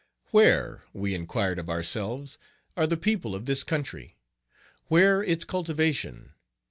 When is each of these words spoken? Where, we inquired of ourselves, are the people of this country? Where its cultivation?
Where, 0.31 0.81
we 0.93 1.13
inquired 1.13 1.59
of 1.59 1.69
ourselves, 1.69 2.39
are 2.75 2.87
the 2.87 2.97
people 2.97 3.35
of 3.35 3.45
this 3.45 3.63
country? 3.63 4.15
Where 4.87 5.21
its 5.23 5.43
cultivation? 5.45 6.31